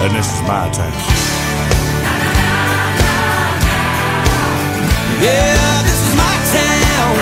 [0.00, 0.96] and this is my town.
[5.20, 7.12] Yeah, this is my town.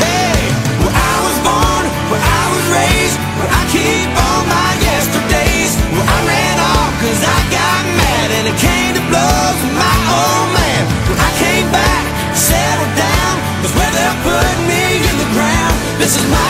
[0.00, 0.40] Hey,
[0.80, 5.76] where I was born, where I was raised, where I keep all my yesterdays.
[5.92, 9.96] Where I ran off cause I got mad and it came to blows with my
[10.16, 10.82] old man.
[11.12, 15.76] When I came back, settled down, was where they put me in the ground.
[16.00, 16.47] This is my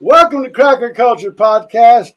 [0.00, 2.12] Welcome to Cracker Culture Podcast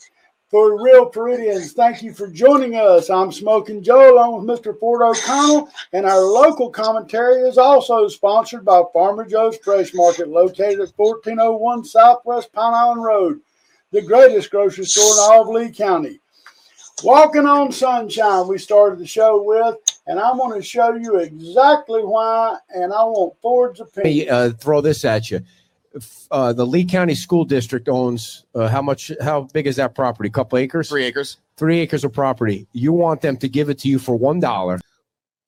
[0.52, 1.72] for Real Floridians.
[1.72, 3.10] Thank you for joining us.
[3.10, 4.77] I'm Smoking Joe along with Mr.
[4.77, 10.82] Ford O'Connell, and our local commentary is also sponsored by Farmer Joe's Fresh Market, located
[10.82, 13.40] at 1401 Southwest Pine Island Road,
[13.91, 16.20] the greatest grocery store in all of Lee County.
[17.04, 19.77] Walking on Sunshine, we started the show with,
[20.08, 24.18] and I'm going to show you exactly why, and I want Ford's opinion.
[24.18, 25.42] me uh, throw this at you.
[26.30, 29.12] Uh, the Lee County School District owns uh, how much?
[29.22, 30.28] How big is that property?
[30.28, 30.90] A couple acres?
[30.90, 31.38] three acres.
[31.58, 32.68] Three acres of property.
[32.74, 34.80] You want them to give it to you for one dollar.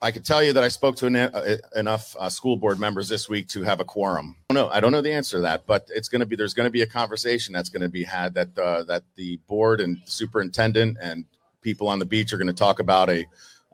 [0.01, 3.09] I can tell you that I spoke to en- uh, enough uh, school board members
[3.09, 4.35] this week to have a quorum.
[4.49, 4.71] I don't know.
[4.71, 6.71] I don't know the answer to that, but it's going to be there's going to
[6.71, 10.97] be a conversation that's going to be had that uh, that the board and superintendent
[11.01, 11.25] and
[11.61, 13.25] people on the beach are going to talk about a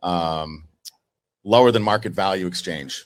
[0.02, 0.64] um,
[1.44, 3.06] lower than market value exchange.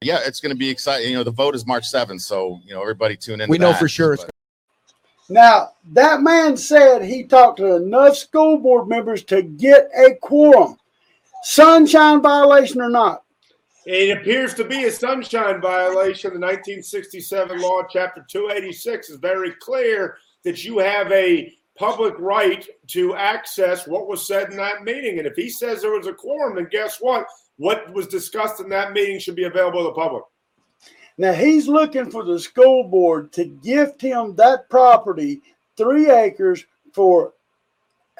[0.00, 1.10] Yeah, it's going to be exciting.
[1.10, 3.50] You know, the vote is March 7th, so you know everybody tune in.
[3.50, 3.80] We know that.
[3.80, 4.30] for sure But-
[5.28, 10.76] Now, that man said he talked to enough school board members to get a quorum.
[11.42, 13.22] Sunshine violation or not?
[13.86, 16.34] It appears to be a sunshine violation.
[16.34, 23.14] The 1967 law, chapter 286, is very clear that you have a public right to
[23.14, 25.18] access what was said in that meeting.
[25.18, 27.26] And if he says there was a quorum, then guess what?
[27.58, 30.24] What was discussed in that meeting should be available to the public.
[31.18, 35.42] Now, he's looking for the school board to gift him that property,
[35.76, 37.34] three acres, for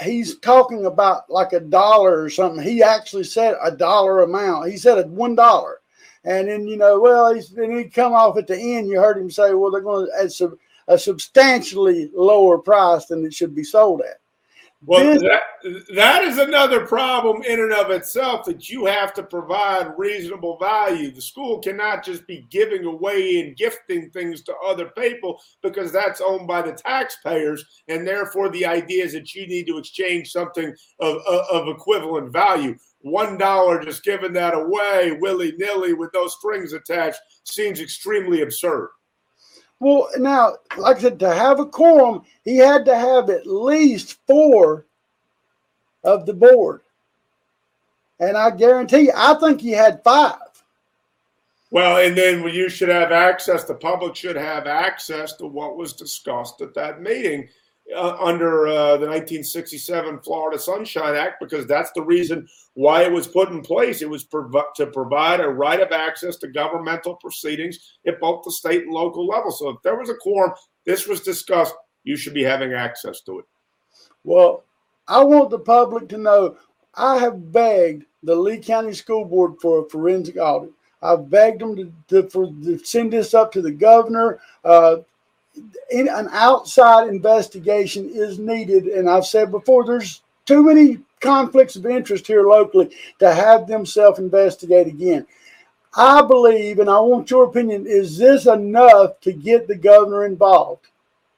[0.00, 2.62] he's talking about like a dollar or something.
[2.62, 4.70] He actually said a dollar amount.
[4.70, 5.78] He said a one dollar.
[6.24, 8.88] And then, you know, well, he's, then he come off at the end.
[8.88, 10.32] You heard him say, well, they're going to, at
[10.88, 14.18] a substantially lower price than it should be sold at.
[14.86, 15.42] Well, that,
[15.96, 21.10] that is another problem in and of itself that you have to provide reasonable value.
[21.10, 26.20] The school cannot just be giving away and gifting things to other people because that's
[26.20, 27.64] owned by the taxpayers.
[27.88, 32.32] And therefore, the idea is that you need to exchange something of, of, of equivalent
[32.32, 32.76] value.
[33.00, 38.90] One dollar just giving that away willy nilly with no strings attached seems extremely absurd.
[39.80, 44.18] Well, now, like I said, to have a quorum, he had to have at least
[44.26, 44.86] four
[46.04, 46.80] of the board.
[48.20, 50.38] And I guarantee you, I think he had five.
[51.70, 55.92] Well, and then you should have access, the public should have access to what was
[55.92, 57.48] discussed at that meeting
[57.94, 63.26] uh, under uh, the 1967 Florida Sunshine Act, because that's the reason why it was
[63.26, 64.02] put in place.
[64.02, 68.52] It was prov- to provide a right of access to governmental proceedings at both the
[68.52, 69.50] state and local level.
[69.50, 70.52] So if there was a quorum,
[70.84, 73.44] this was discussed, you should be having access to it.
[74.24, 74.64] Well,
[75.06, 76.56] I want the public to know
[76.94, 80.72] I have begged the Lee County School Board for a forensic audit.
[81.00, 84.40] I've begged them to, to, for, to send this up to the governor.
[84.64, 84.98] Uh,
[85.90, 88.86] an outside investigation is needed.
[88.86, 93.84] And I've said before, there's too many conflicts of interest here locally to have them
[93.84, 95.26] self investigate again.
[95.94, 100.86] I believe, and I want your opinion, is this enough to get the governor involved?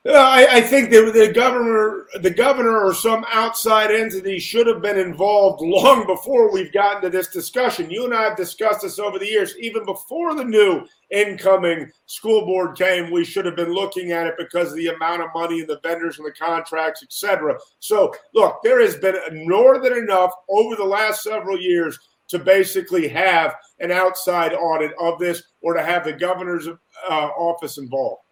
[0.06, 4.98] I, I think that the governor, the governor, or some outside entity should have been
[4.98, 7.90] involved long before we've gotten to this discussion.
[7.90, 9.54] You and I have discussed this over the years.
[9.58, 14.36] Even before the new incoming school board came, we should have been looking at it
[14.38, 17.58] because of the amount of money and the vendors and the contracts, et cetera.
[17.80, 21.98] So, look, there has been more than enough over the last several years
[22.28, 27.76] to basically have an outside audit of this, or to have the governor's uh, office
[27.76, 28.22] involved.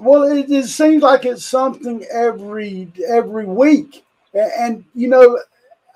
[0.00, 4.02] Well, it, it seems like it's something every every week,
[4.32, 5.38] and, and you know,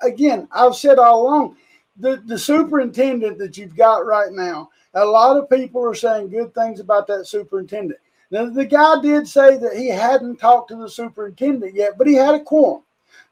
[0.03, 1.57] again, I've said all along,
[1.97, 6.53] the the superintendent that you've got right now, a lot of people are saying good
[6.53, 7.99] things about that superintendent.
[8.29, 12.13] Now, the guy did say that he hadn't talked to the superintendent yet, but he
[12.13, 12.83] had a quorum.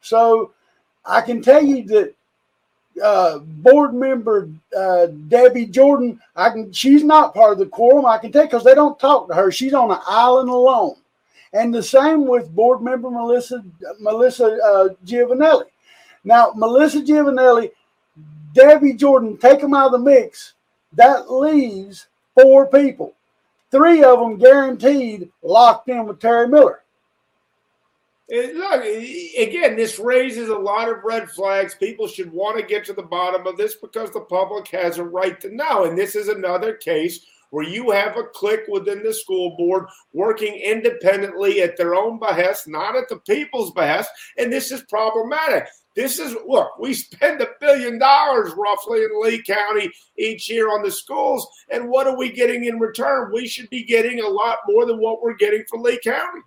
[0.02, 0.54] So,
[1.06, 2.16] I can tell you that
[3.01, 6.72] uh, board member uh, Debbie Jordan, I can.
[6.72, 8.06] She's not part of the quorum.
[8.06, 9.51] I can tell because they don't talk to her.
[9.51, 10.95] She's on an island alone.
[11.54, 13.63] And the same with board member Melissa
[14.00, 15.66] Melissa uh, Giovanelli.
[16.24, 17.72] Now Melissa Giovanelli,
[18.54, 20.54] Debbie Jordan, take them out of the mix.
[20.94, 23.13] That leaves four people.
[23.72, 26.82] Three of them guaranteed locked in with Terry Miller.
[28.30, 31.75] Look, again, this raises a lot of red flags.
[31.75, 35.04] People should want to get to the bottom of this because the public has a
[35.04, 35.84] right to know.
[35.84, 40.56] And this is another case where you have a clique within the school board working
[40.56, 44.10] independently at their own behest, not at the people's behest.
[44.38, 45.68] And this is problematic.
[45.96, 50.81] This is look, we spend a billion dollars roughly in Lee County each year on
[50.81, 51.48] the schools.
[51.69, 53.31] And what are we getting in return?
[53.31, 56.40] We should be getting a lot more than what we're getting for Lee County.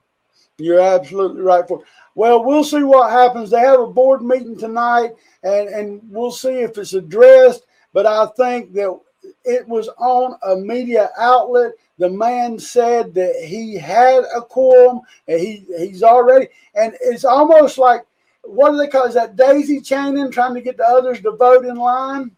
[0.59, 1.67] You're absolutely right.
[1.67, 1.83] For
[2.15, 3.51] well, we'll see what happens.
[3.51, 5.13] They have a board meeting tonight,
[5.43, 7.67] and and we'll see if it's addressed.
[7.93, 8.99] But I think that
[9.45, 11.73] it was on a media outlet.
[11.99, 17.79] The man said that he had a quorum, and he he's already, and it's almost
[17.79, 18.07] like
[18.43, 19.07] what do they call?
[19.07, 22.36] Is that daisy chaining, trying to get the others to vote in line?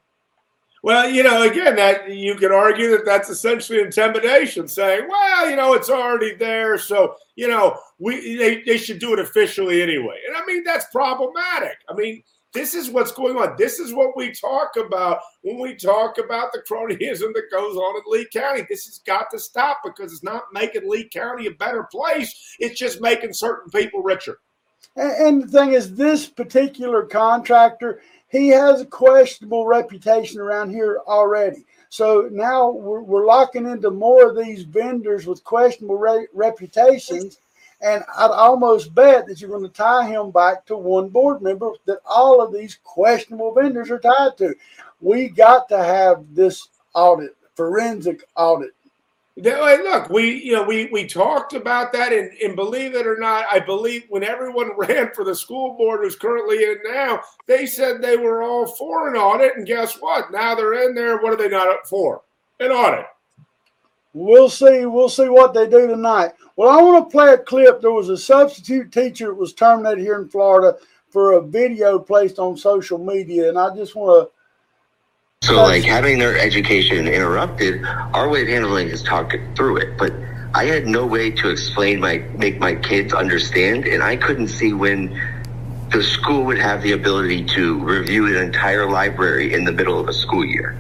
[0.88, 5.55] Well, you know, again, that you could argue that that's essentially intimidation, saying, "Well, you
[5.55, 10.19] know, it's already there, so you know, we they, they should do it officially anyway."
[10.26, 11.76] And I mean, that's problematic.
[11.90, 12.23] I mean,
[12.55, 13.55] this is what's going on.
[13.58, 17.96] This is what we talk about when we talk about the cronyism that goes on
[17.96, 18.62] in Lee County.
[18.67, 22.56] This has got to stop because it's not making Lee County a better place.
[22.61, 24.38] It's just making certain people richer.
[24.96, 31.00] And, and the thing is, this particular contractor he has a questionable reputation around here
[31.06, 31.64] already.
[31.88, 37.38] So now we're, we're locking into more of these vendors with questionable re- reputations.
[37.80, 41.70] And I'd almost bet that you're going to tie him back to one board member
[41.86, 44.54] that all of these questionable vendors are tied to.
[45.00, 48.72] We got to have this audit, forensic audit
[49.40, 53.44] Look, we you know we we talked about that, and, and believe it or not,
[53.50, 58.02] I believe when everyone ran for the school board who's currently in now, they said
[58.02, 60.32] they were all for an audit, and guess what?
[60.32, 61.19] Now they're in there.
[61.19, 62.23] What are they not up for?
[62.58, 63.06] An audit.
[64.12, 64.87] We'll see.
[64.87, 66.32] We'll see what they do tonight.
[66.56, 67.81] Well, I want to play a clip.
[67.81, 70.76] There was a substitute teacher that was terminated here in Florida
[71.11, 74.38] for a video placed on social media, and I just want to
[75.49, 77.82] so, like having their education interrupted,
[78.12, 79.96] our way of handling is talking through it.
[79.96, 80.12] But
[80.55, 84.75] I had no way to explain my make my kids understand, and I couldn't see
[84.75, 85.08] when
[85.90, 90.06] the school would have the ability to review an entire library in the middle of
[90.06, 90.76] a school year.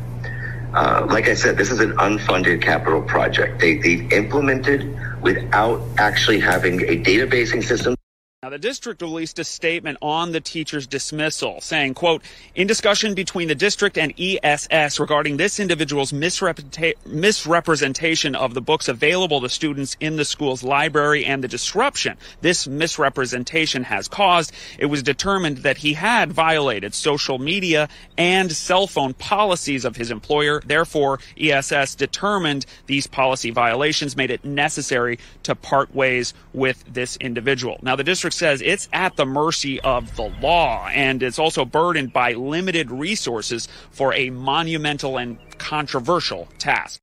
[0.74, 3.60] Uh, like I said, this is an unfunded capital project.
[3.60, 7.97] They they implemented without actually having a databasing system.
[8.44, 12.22] Now, the district released a statement on the teacher's dismissal saying, quote,
[12.54, 19.40] in discussion between the district and ESS regarding this individual's misrepresentation of the books available
[19.40, 25.02] to students in the school's library and the disruption this misrepresentation has caused, it was
[25.02, 30.62] determined that he had violated social media and cell phone policies of his employer.
[30.64, 37.80] Therefore, ESS determined these policy violations made it necessary to part ways with this individual.
[37.82, 42.12] Now, the district says it's at the mercy of the law and it's also burdened
[42.12, 47.00] by limited resources for a monumental and controversial task.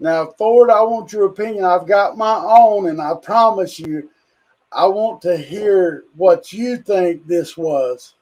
[0.00, 1.64] Now, Ford, I want your opinion.
[1.64, 4.10] I've got my own, and I promise you,
[4.72, 8.14] I want to hear what you think this was.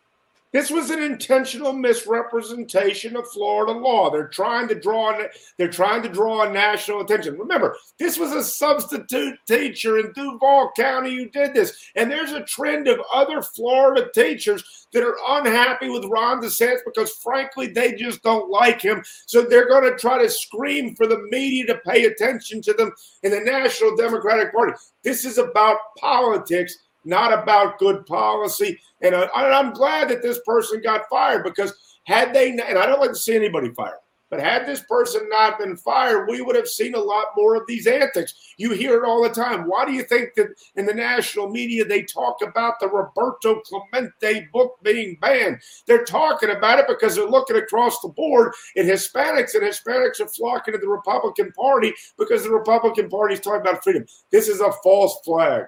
[0.53, 4.11] This was an intentional misrepresentation of Florida law.
[4.11, 5.19] They're trying to draw
[5.57, 7.39] they're trying to draw national attention.
[7.39, 11.91] Remember, this was a substitute teacher in Duval County who did this.
[11.97, 17.13] And there's a trend of other Florida teachers that are unhappy with Ron DeSantis because
[17.23, 19.03] frankly they just don't like him.
[19.27, 22.93] So they're going to try to scream for the media to pay attention to them
[23.23, 24.75] in the National Democratic Party.
[25.03, 28.79] This is about politics not about good policy.
[29.01, 31.73] And, I, am glad that this person got fired because
[32.05, 33.99] had they, and I don't like to see anybody fired,
[34.33, 37.67] but had this person not been fired, we would have seen a lot more of
[37.67, 38.35] these antics.
[38.57, 39.69] You hear it all the time.
[39.69, 44.49] Why do you think that in the national media they talk about the Roberto Clemente
[44.53, 45.59] book being banned?
[45.87, 50.29] They're talking about it because they're looking across the board at Hispanics, and Hispanics are
[50.29, 54.07] flocking to the Republican Party because the Republican Party is talking about freedom.
[54.31, 55.65] This is a false flag.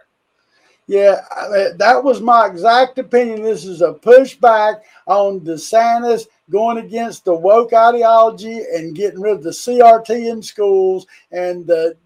[0.86, 1.20] Yeah,
[1.78, 3.42] that was my exact opinion.
[3.42, 9.42] This is a pushback on DeSantis going against the woke ideology and getting rid of
[9.42, 11.96] the CRT in schools and the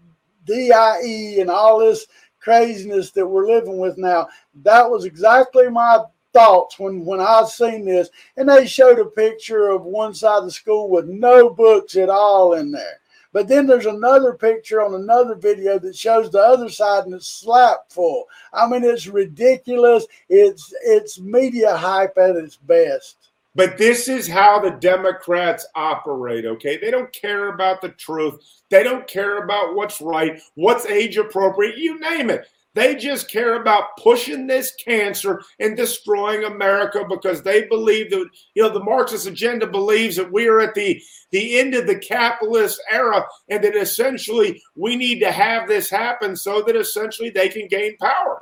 [0.45, 2.07] DIE and all this
[2.39, 4.29] craziness that we're living with now.
[4.63, 5.99] That was exactly my
[6.31, 10.45] thoughts when when I seen this, and they showed a picture of one side of
[10.45, 13.01] the school with no books at all in there.
[13.31, 17.27] But then there's another picture on another video that shows the other side and it's
[17.27, 18.25] slap full.
[18.53, 20.05] I mean, it's ridiculous.
[20.29, 23.17] It's it's media hype at its best.
[23.55, 26.77] But this is how the Democrats operate, okay?
[26.77, 28.39] They don't care about the truth.
[28.69, 32.47] They don't care about what's right, what's age appropriate, you name it.
[32.75, 38.63] They just care about pushing this cancer and destroying America because they believe that, you
[38.63, 42.79] know, the Marxist agenda believes that we are at the, the end of the capitalist
[42.91, 47.67] era and that essentially we need to have this happen so that essentially they can
[47.67, 48.39] gain power.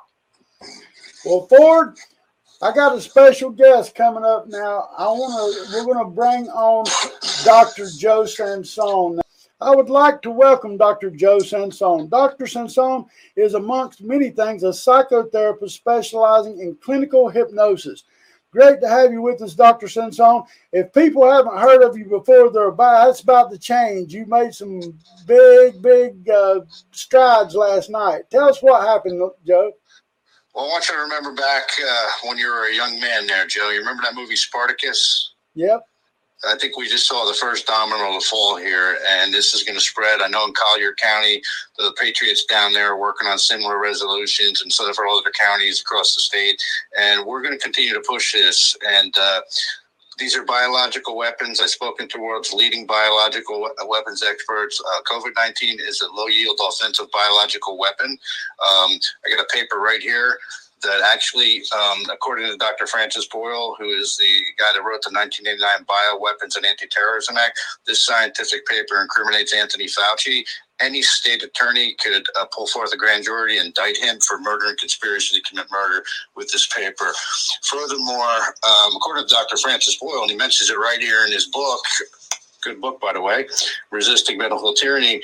[1.25, 1.97] Well, Ford,
[2.61, 4.89] I got a special guest coming up now.
[4.97, 5.73] I want to.
[5.73, 6.85] We're going to bring on
[7.45, 7.87] Dr.
[7.97, 9.19] Joe Sansone.
[9.59, 11.09] I would like to welcome Dr.
[11.09, 12.09] Joe Sansone.
[12.09, 12.45] Dr.
[12.45, 18.03] Sansone is, amongst many things, a psychotherapist specializing in clinical hypnosis.
[18.51, 19.87] Great to have you with us, Dr.
[19.87, 20.45] Sansone.
[20.71, 24.13] If people haven't heard of you before, they're about that's about to change.
[24.13, 24.79] You made some
[25.25, 26.61] big, big uh,
[26.91, 28.29] strides last night.
[28.29, 29.71] Tell us what happened, Joe.
[30.53, 33.45] Well, I want you to remember back uh, when you were a young man there,
[33.47, 33.69] Joe.
[33.69, 35.33] You remember that movie Spartacus?
[35.55, 35.81] Yep.
[36.45, 39.77] I think we just saw the first domino to fall here, and this is going
[39.77, 40.21] to spread.
[40.21, 41.41] I know in Collier County,
[41.77, 46.21] the Patriots down there are working on similar resolutions, and several other counties across the
[46.21, 46.61] state.
[46.97, 48.77] And we're going to continue to push this.
[48.87, 49.41] And uh,
[50.19, 51.59] these are biological weapons.
[51.61, 54.81] I've spoken to world's leading biological weapons experts.
[54.81, 58.11] Uh, COVID 19 is a low yield offensive biological weapon.
[58.11, 58.91] Um,
[59.25, 60.37] I got a paper right here
[60.83, 62.87] that actually, um, according to Dr.
[62.87, 68.05] Francis Boyle, who is the guy that wrote the 1989 Bioweapons and Anti-Terrorism Act, this
[68.05, 70.45] scientific paper incriminates Anthony Fauci.
[70.79, 74.67] Any state attorney could uh, pull forth a grand jury and indict him for murder
[74.67, 76.03] and conspiracy to commit murder
[76.35, 77.11] with this paper.
[77.63, 79.57] Furthermore, um, according to Dr.
[79.57, 81.79] Francis Boyle, and he mentions it right here in his book,
[82.63, 83.47] good book, by the way,
[83.91, 85.21] Resisting Medical Tyranny,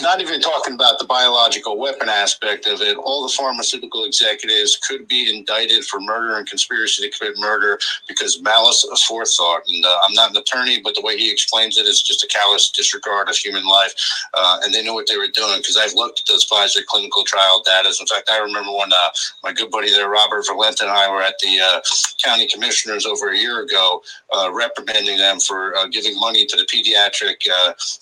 [0.00, 5.08] not even talking about the biological weapon aspect of it, all the pharmaceutical executives could
[5.08, 9.60] be indicted for murder and conspiracy to commit murder because malice aforethought.
[9.68, 12.28] And uh, I'm not an attorney, but the way he explains it is just a
[12.28, 13.94] callous disregard of human life.
[14.34, 17.24] Uh, and they knew what they were doing because I've looked at those Pfizer clinical
[17.24, 17.92] trial data.
[18.00, 19.10] In fact, I remember when uh,
[19.44, 21.80] my good buddy there, Robert Valente, and I were at the uh,
[22.22, 24.02] county commissioners over a year ago,
[24.36, 27.36] uh, reprimanding them for uh, giving money to the pediatric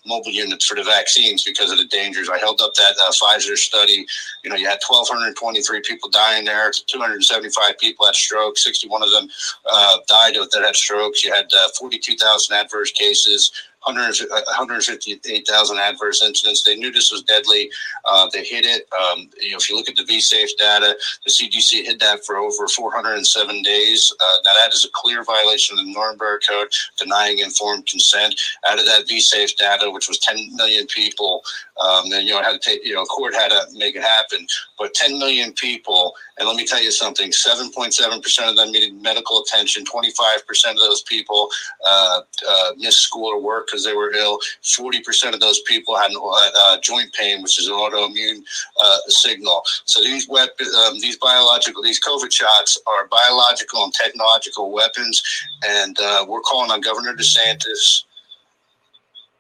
[0.06, 2.28] mobile units for the vaccines because of the dangers.
[2.28, 4.06] I held up that uh, Pfizer study.
[4.44, 9.28] You know, you had 1,223 people dying there, 275 people had strokes, 61 of them
[9.70, 11.24] uh, died that had strokes.
[11.24, 13.52] You had uh, 42,000 adverse cases.
[13.84, 16.62] 158,000 adverse incidents.
[16.62, 17.70] They knew this was deadly.
[18.04, 18.88] Uh, they hit it.
[18.92, 22.36] Um, you know, if you look at the VSafe data, the CDC hid that for
[22.36, 24.14] over 407 days.
[24.20, 28.40] Uh, now that is a clear violation of the Nuremberg Code, denying informed consent.
[28.70, 31.42] Out of that VSafe data, which was 10 million people,
[31.80, 34.46] um, then you know had to take, you know, court had to make it happen.
[34.82, 39.00] But 10 million people, and let me tell you something: 7.7 percent of them needed
[39.00, 39.84] medical attention.
[39.84, 41.48] 25 percent of those people
[41.86, 44.40] uh, uh, missed school or work because they were ill.
[44.64, 48.42] 40% of those people had uh, joint pain, which is an autoimmune
[48.82, 49.62] uh, signal.
[49.84, 55.22] So these weapons, um, these biological, these COVID shots are biological and technological weapons,
[55.64, 58.02] and uh, we're calling on Governor DeSantis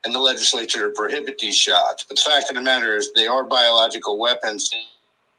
[0.04, 2.04] and the legislature to prohibit these shots.
[2.04, 4.72] But the fact of the matter is, they are biological weapons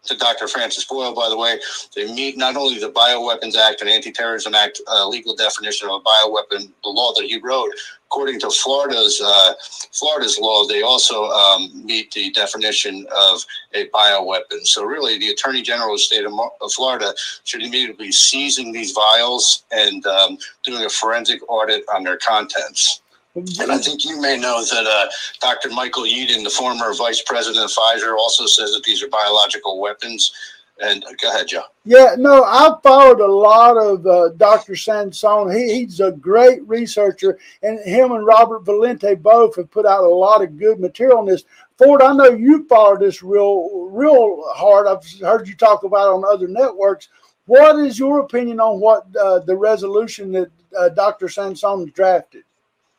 [0.06, 0.48] to Dr.
[0.48, 1.60] Francis Boyle, by the way,
[1.96, 6.04] they meet not only the Bioweapons Act and Anti-Terrorism Act uh, legal definition of a
[6.04, 7.72] bioweapon, the law that he wrote.
[8.06, 9.54] According to Florida's uh,
[9.92, 13.44] Florida's law, they also um, meet the definition of
[13.74, 14.66] a bioweapon.
[14.66, 18.72] So really, the Attorney General of the state of, of Florida should immediately be seizing
[18.72, 23.02] these vials and um, doing a forensic audit on their contents.
[23.36, 25.10] And I think you may know that uh,
[25.42, 25.70] Dr.
[25.70, 30.32] Michael Yeadon, the former vice president of Pfizer, also says that these are biological weapons.
[30.80, 31.64] And uh, go ahead, Joe.
[31.84, 34.74] Yeah, no, I've followed a lot of uh, Dr.
[34.74, 35.56] Sansone.
[35.56, 40.08] He, he's a great researcher, and him and Robert Valente both have put out a
[40.08, 41.44] lot of good material on this.
[41.78, 44.88] Ford, I know you followed this real, real hard.
[44.88, 47.10] I've heard you talk about it on other networks.
[47.46, 51.28] What is your opinion on what uh, the resolution that uh, Dr.
[51.28, 52.44] Sansone drafted?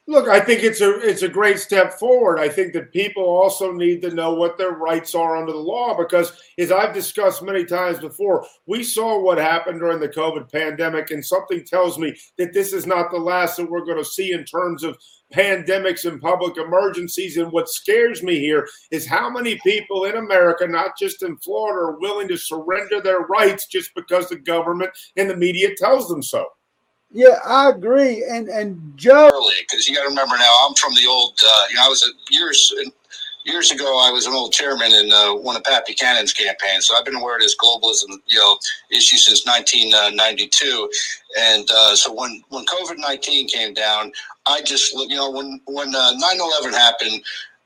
[0.07, 2.39] Look, I think it's a it's a great step forward.
[2.39, 5.97] I think that people also need to know what their rights are under the law
[5.97, 11.11] because, as I've discussed many times before, we saw what happened during the COVID pandemic,
[11.11, 14.33] and something tells me that this is not the last that we're going to see
[14.33, 14.99] in terms of
[15.33, 17.39] pandemics and public emergencies.
[17.39, 21.81] And what scares me here is how many people in America, not just in Florida,
[21.81, 26.23] are willing to surrender their rights just because the government and the media tells them
[26.23, 26.47] so.
[27.15, 28.27] Yeah, I agree.
[28.29, 29.31] And and Joe,
[29.61, 30.53] because you got to remember now.
[30.67, 31.39] I'm from the old.
[31.41, 32.75] Uh, you know, I was a, years
[33.45, 34.01] years ago.
[34.03, 37.15] I was an old chairman in uh, one of Pat Buchanan's campaigns, so I've been
[37.15, 38.59] aware of this globalism, you know,
[38.91, 40.91] issue since 1992.
[41.39, 44.11] And uh, so when when COVID 19 came down,
[44.47, 47.23] I just you know when when uh, 9/11 happened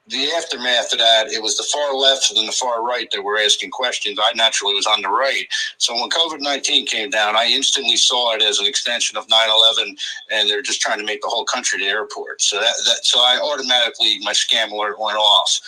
[0.08, 3.38] the aftermath of that, it was the far left and the far right that were
[3.38, 4.18] asking questions.
[4.20, 5.46] I naturally was on the right.
[5.78, 9.50] So when COVID 19 came down, I instantly saw it as an extension of 9
[9.50, 9.96] 11,
[10.32, 12.40] and they're just trying to make the whole country the airport.
[12.40, 15.60] So that, that so I automatically, my scam alert went off.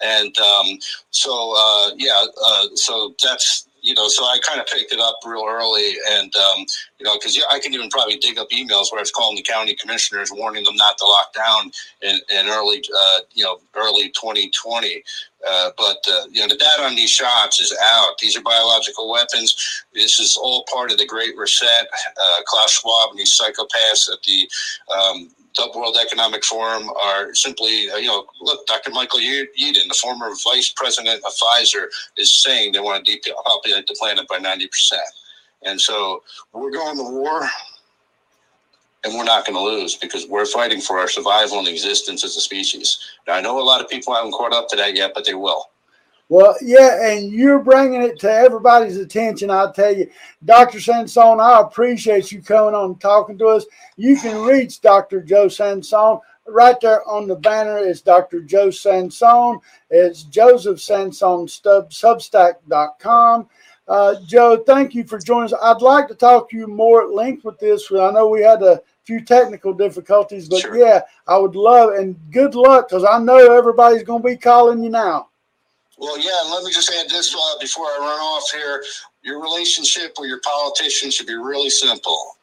[0.00, 0.78] And um,
[1.10, 5.16] so, uh, yeah, uh, so that's you know, so I kind of picked it up
[5.24, 6.66] real early, and um,
[6.98, 9.42] you know, because I can even probably dig up emails where I was calling the
[9.42, 14.10] county commissioners, warning them not to lock down in, in early, uh, you know, early
[14.10, 15.02] 2020.
[15.48, 18.18] Uh, but uh, you know, the data on these shots is out.
[18.18, 19.84] These are biological weapons.
[19.94, 21.88] This is all part of the Great Reset.
[22.20, 24.50] Uh, Klaus Schwab and these psychopaths at the
[24.94, 28.90] um, the World Economic Forum are simply, uh, you know, look, Dr.
[28.90, 31.86] Michael Yeadon, the former vice president of Pfizer,
[32.16, 34.68] is saying they want to depopulate the planet by 90%.
[35.64, 36.22] And so
[36.52, 37.48] we're going to war
[39.04, 42.36] and we're not going to lose because we're fighting for our survival and existence as
[42.36, 42.98] a species.
[43.26, 45.34] Now, I know a lot of people haven't caught up to that yet, but they
[45.34, 45.66] will.
[46.30, 49.50] Well, yeah, and you're bringing it to everybody's attention.
[49.50, 50.10] I'll tell you,
[50.44, 50.78] Dr.
[50.78, 53.64] Sansone, I appreciate you coming on and talking to us.
[53.96, 55.22] You can reach Dr.
[55.22, 57.78] Joe Sansone right there on the banner.
[57.78, 58.42] It's Dr.
[58.42, 59.60] Joe Sansone.
[59.88, 63.48] It's Joseph Sansone Substack.com.
[63.86, 65.60] Uh, Joe, thank you for joining us.
[65.62, 67.90] I'd like to talk to you more at length with this.
[67.90, 70.76] I know we had a few technical difficulties, but sure.
[70.76, 74.82] yeah, I would love and good luck because I know everybody's going to be calling
[74.82, 75.27] you now.
[75.98, 78.84] Well, yeah, and let me just add this uh, before I run off here.
[79.22, 82.36] Your relationship with your politician should be really simple.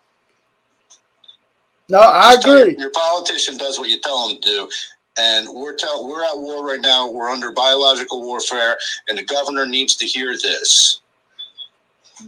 [1.88, 2.72] No, I agree.
[2.72, 4.70] Your, your, politician does what you tell him to do.
[5.18, 7.10] And we're tell, we're at war right now.
[7.10, 8.78] We're under biological warfare,
[9.08, 11.00] and the governor needs to hear this.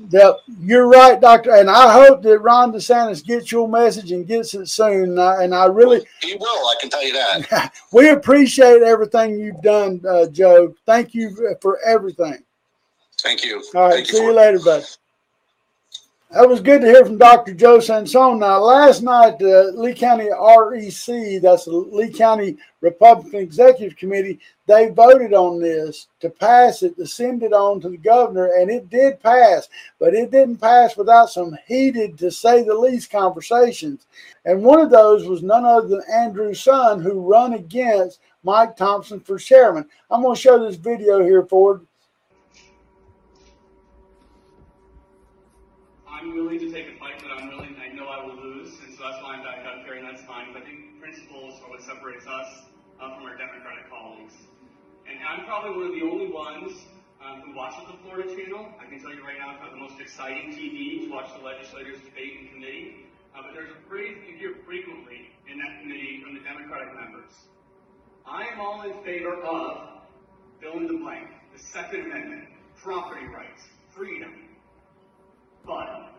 [0.09, 1.55] Yep, you're right, Doctor.
[1.55, 5.11] And I hope that Ron DeSantis gets your message and gets it soon.
[5.11, 6.67] And I, and I really, he will.
[6.67, 7.73] I can tell you that.
[7.91, 10.73] we appreciate everything you've done, uh, Joe.
[10.85, 12.43] Thank you for everything.
[13.21, 13.63] Thank you.
[13.75, 14.83] All right, Thank see you, you later, bud.
[16.31, 17.53] That was good to hear from Dr.
[17.53, 18.39] Joe Sansone.
[18.39, 24.89] Now, last night, the Lee County REC, that's the Lee County Republican Executive Committee, they
[24.89, 28.89] voted on this to pass it, to send it on to the governor, and it
[28.89, 29.69] did pass,
[30.01, 34.05] but it didn't pass without some heated, to say the least, conversations.
[34.43, 39.21] And one of those was none other than Andrew Sun, who run against Mike Thompson
[39.21, 39.87] for chairman.
[40.11, 41.87] I'm going to show this video here, Ford.
[46.17, 48.89] I'm willing to take a fight, but I'm willing, I know I will lose, and
[48.97, 50.49] so that's why I'm back up here, and that's fine.
[50.49, 52.65] But I think principles are what separates us
[52.97, 54.33] uh, from our Democratic colleagues.
[55.05, 56.73] And I'm probably one of the only ones
[57.21, 58.65] um, who watches the Florida channel.
[58.81, 61.45] I can tell you right now, it's not the most exciting TV to watch the
[61.45, 63.05] legislators debate in committee.
[63.37, 67.29] Uh, but there's a phrase you hear frequently in that committee from the Democratic members.
[68.25, 70.01] I am all in favor of
[70.57, 72.49] fill in the blank, the Second Amendment,
[72.81, 74.46] property rights, freedom,
[75.67, 76.13] but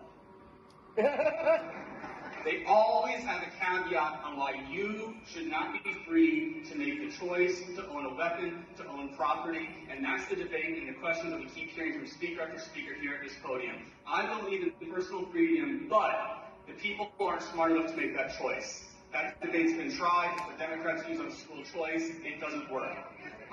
[2.44, 7.16] they always have a caveat on why you should not be free to make the
[7.16, 11.30] choice to own a weapon, to own property, and that's the debate and the question
[11.30, 13.76] that we keep hearing from speaker after speaker here at this podium.
[14.06, 18.84] I believe in personal freedom, but the people aren't smart enough to make that choice.
[19.12, 20.36] That debate's been tried.
[20.52, 22.10] The Democrats use on school choice.
[22.22, 22.92] It doesn't work.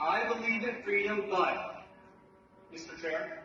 [0.02, 1.86] I believe in freedom, but,
[2.74, 3.00] Mr.
[3.02, 3.45] Chair,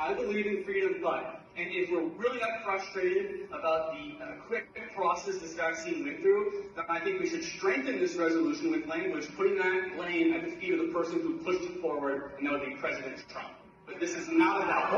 [0.00, 1.42] I believe in freedom of thought.
[1.56, 6.66] And if we're really that frustrated about the uh, quick process this vaccine went through,
[6.76, 10.52] then I think we should strengthen this resolution with language putting that blame at the
[10.52, 13.48] feet of the person who pushed it forward, and that would be President Trump.
[13.86, 14.92] But this is not about.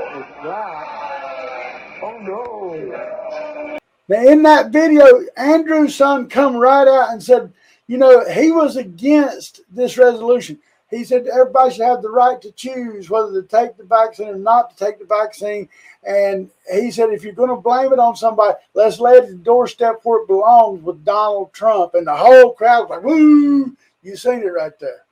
[2.03, 3.79] Oh, no.
[4.09, 7.55] Now, in that video, Andrew Sun come right out and said,
[7.87, 10.59] you know, he was against this resolution.
[10.91, 14.39] He said everybody should have the right to choose whether to take the vaccine or
[14.39, 15.69] not to take the vaccine.
[16.05, 19.29] And he said, if you're going to blame it on somebody, let's lay it at
[19.29, 21.95] the doorstep where it belongs with Donald Trump.
[21.95, 23.77] And the whole crowd was like, woo!
[24.03, 25.05] You seen it right there.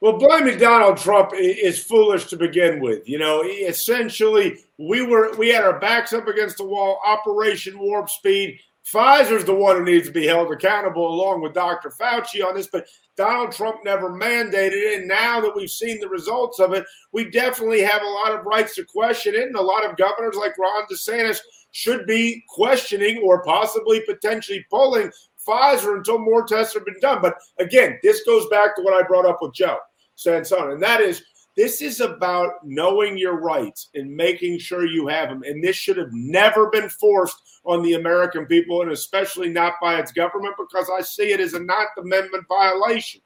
[0.00, 3.08] Well, blaming Donald Trump is foolish to begin with.
[3.08, 7.00] You know, essentially, we were we had our backs up against the wall.
[7.06, 8.58] Operation Warp Speed.
[8.84, 11.90] Pfizer's the one who needs to be held accountable, along with Dr.
[11.90, 12.66] Fauci on this.
[12.66, 14.98] But Donald Trump never mandated it.
[15.00, 18.44] And now that we've seen the results of it, we definitely have a lot of
[18.44, 19.44] rights to question it.
[19.44, 21.38] And a lot of governors like Ron DeSantis
[21.70, 25.10] should be questioning or possibly potentially pulling
[25.46, 27.20] Pfizer until more tests have been done.
[27.20, 29.78] But again, this goes back to what I brought up with Joe
[30.16, 31.22] Sansone, and that is
[31.56, 35.42] this is about knowing your rights and making sure you have them.
[35.42, 39.98] And this should have never been forced on the American people, and especially not by
[39.98, 43.20] its government, because I see it as a Ninth Amendment violation.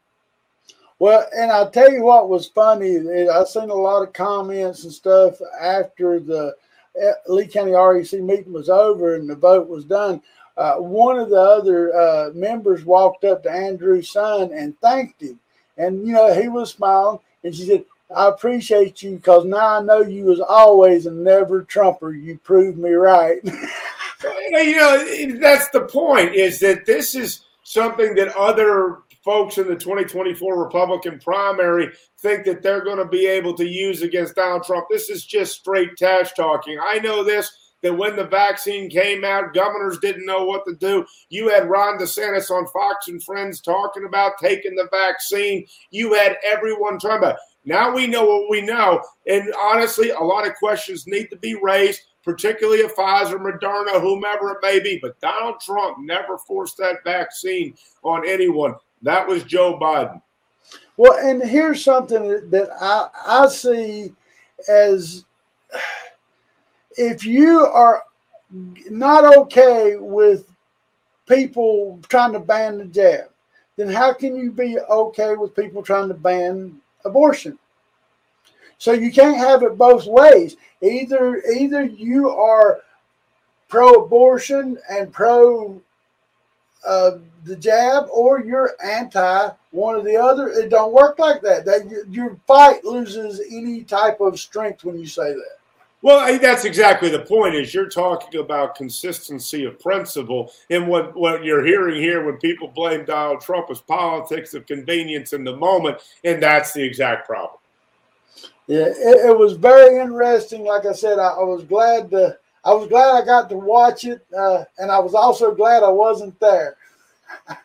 [0.99, 2.97] Well, and I'll tell you what was funny.
[3.29, 6.55] I've seen a lot of comments and stuff after the
[7.01, 10.23] eh, Lee County REC meeting was over and the vote was done.
[10.57, 15.39] Uh, one of the other uh, members walked up to Andrew Sun and thanked him.
[15.77, 17.19] And, you know, he was smiling.
[17.45, 21.63] And she said, I appreciate you because now I know you was always a never
[21.63, 22.13] Trumper.
[22.13, 23.41] You proved me right.
[24.23, 29.75] you know, that's the point is that this is something that other folks in the
[29.75, 34.87] 2024 Republican primary think that they're going to be able to use against Donald Trump.
[34.89, 36.79] This is just straight trash talking.
[36.81, 37.51] I know this
[37.83, 41.05] that when the vaccine came out, governors didn't know what to do.
[41.29, 45.67] You had Ron DeSantis on Fox and Friends talking about taking the vaccine.
[45.91, 47.39] You had everyone talking about.
[47.65, 51.59] Now we know what we know, and honestly, a lot of questions need to be
[51.61, 54.99] raised particularly a Pfizer, Moderna, whomever it may be.
[55.01, 58.75] But Donald Trump never forced that vaccine on anyone.
[59.01, 60.21] That was Joe Biden.
[60.97, 64.13] Well, and here's something that I, I see
[64.69, 65.25] as
[66.97, 68.03] if you are
[68.91, 70.47] not okay with
[71.29, 73.29] people trying to ban the jab,
[73.77, 77.57] then how can you be okay with people trying to ban abortion?
[78.79, 80.57] So you can't have it both ways.
[80.83, 82.81] Either either you are
[83.69, 85.81] pro-abortion and pro
[86.87, 90.49] uh, the jab, or you're anti one or the other.
[90.49, 91.65] It don't work like that.
[91.65, 95.57] That your fight loses any type of strength when you say that.
[96.03, 97.55] Well, that's exactly the point.
[97.55, 102.69] Is you're talking about consistency of principle, and what what you're hearing here when people
[102.69, 107.59] blame Donald Trump is politics of convenience in the moment, and that's the exact problem.
[108.67, 110.65] Yeah, it, it was very interesting.
[110.65, 112.37] Like I said, I, I, was glad to.
[112.65, 115.89] I was glad I got to watch it, uh, and I was also glad I
[115.89, 116.77] wasn't there.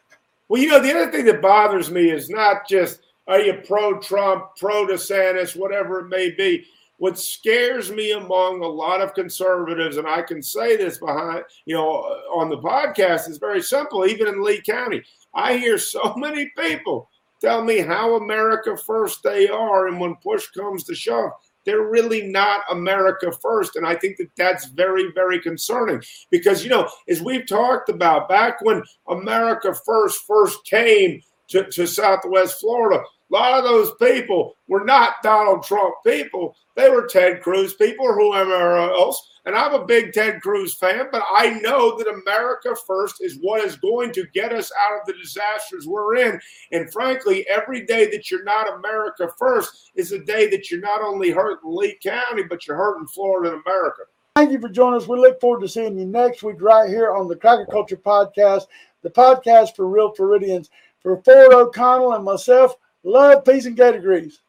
[0.47, 3.99] well, you know, the other thing that bothers me is not just are you pro
[3.99, 6.65] Trump, pro DeSantis, whatever it may be.
[6.97, 11.73] What scares me among a lot of conservatives, and I can say this behind, you
[11.73, 11.87] know,
[12.31, 14.05] on the podcast, is very simple.
[14.05, 15.01] Even in Lee County,
[15.33, 17.09] I hear so many people
[17.41, 21.31] tell me how America first they are, and when push comes to shove,
[21.65, 23.75] they're really not America first.
[23.75, 28.29] And I think that that's very, very concerning because, you know, as we've talked about
[28.29, 34.55] back when America first first came to, to Southwest Florida, a lot of those people
[34.67, 36.55] were not Donald Trump people.
[36.75, 39.30] They were Ted Cruz people or whoever else.
[39.45, 43.63] And I'm a big Ted Cruz fan, but I know that America first is what
[43.65, 46.39] is going to get us out of the disasters we're in.
[46.71, 51.01] And frankly, every day that you're not America first is a day that you're not
[51.01, 54.03] only hurting Lee County, but you're hurting Florida and America.
[54.35, 55.07] Thank you for joining us.
[55.07, 58.67] We look forward to seeing you next week right here on the Cracker Culture Podcast,
[59.01, 60.69] the podcast for real Floridians.
[61.01, 64.39] For Ford O'Connell and myself, love, peace, and Gator Grease.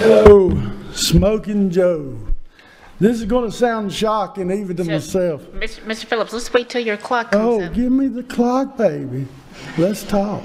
[0.00, 0.48] Hello,
[1.00, 2.18] Smoking Joe.
[2.98, 5.42] This is going to sound shocking even to myself.
[5.52, 5.80] Mr.
[5.84, 6.04] Mr.
[6.04, 7.72] Phillips, let's wait till your clock comes Oh, up.
[7.72, 9.26] give me the clock, baby.
[9.78, 10.44] Let's talk.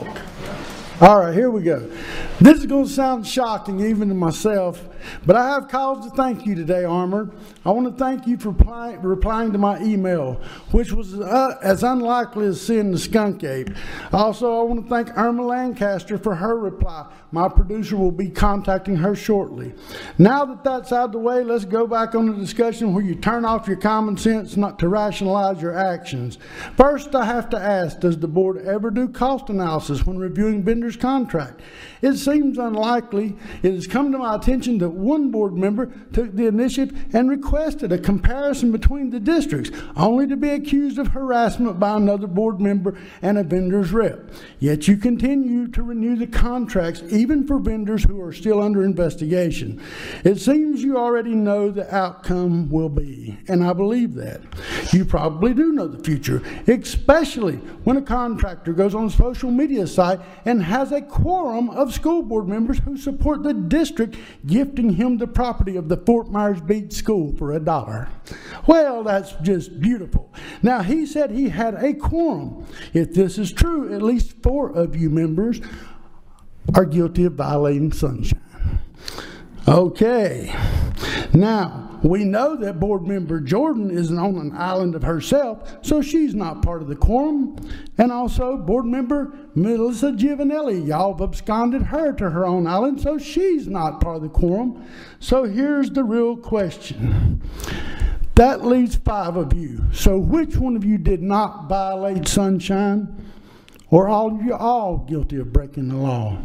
[1.01, 1.91] All right, here we go.
[2.39, 4.81] This is going to sound shocking even to myself,
[5.25, 7.31] but I have cause to thank you today, Armor.
[7.65, 10.41] I want to thank you for replying, replying to my email,
[10.71, 13.69] which was uh, as unlikely as seeing the skunk ape.
[14.11, 17.11] Also, I want to thank Irma Lancaster for her reply.
[17.31, 19.73] My producer will be contacting her shortly.
[20.17, 23.15] Now that that's out of the way, let's go back on the discussion where you
[23.15, 26.37] turn off your common sense not to rationalize your actions.
[26.77, 30.95] First, I have to ask, does the board ever do cost analysis when reviewing vendors'
[30.95, 31.61] contract?
[32.05, 33.35] It seems unlikely.
[33.63, 37.91] It has come to my attention that one board member took the initiative and requested
[37.91, 42.95] a comparison between the districts, only to be accused of harassment by another board member
[43.23, 44.19] and a vendor's rep.
[44.59, 49.81] Yet you continue to renew the contracts even for vendors who are still under investigation.
[50.23, 54.41] It seems you already know the outcome will be, and I believe that.
[54.93, 59.87] You probably do know the future, especially when a contractor goes on a social media
[59.87, 65.17] site and has a quorum of school board members who support the district gifting him
[65.17, 68.09] the property of the Fort Myers Beach School for a dollar.
[68.67, 70.33] Well, that's just beautiful.
[70.61, 72.65] Now, he said he had a quorum.
[72.93, 75.61] If this is true, at least four of you members
[76.73, 78.41] are guilty of violating sunshine.
[79.67, 80.53] Okay.
[81.33, 86.35] Now, we know that board member Jordan isn't on an island of herself, so she's
[86.35, 87.57] not part of the quorum.
[87.97, 93.17] And also, board member Melissa Giovanelli, y'all have absconded her to her own island, so
[93.17, 94.85] she's not part of the quorum.
[95.19, 97.41] So here's the real question.
[98.35, 99.81] That leaves five of you.
[99.91, 103.24] So which one of you did not violate sunshine?
[103.89, 106.37] Or are you all guilty of breaking the law?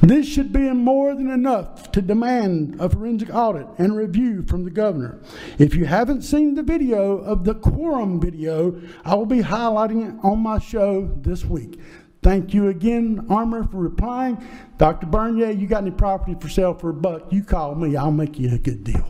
[0.00, 4.70] This should be more than enough to demand a forensic audit and review from the
[4.70, 5.20] governor.
[5.58, 10.24] If you haven't seen the video of the quorum video, I will be highlighting it
[10.24, 11.78] on my show this week.
[12.22, 14.42] Thank you again, Armor, for replying.
[14.78, 15.06] Dr.
[15.06, 17.32] Bernier, you got any property for sale for a buck?
[17.32, 19.06] You call me, I'll make you a good deal.